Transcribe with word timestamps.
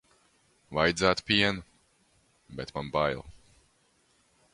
Vajadzētu 0.77 1.25
pienu, 1.27 1.61
bet 2.61 2.73
man 2.79 2.89
bail. 2.97 3.21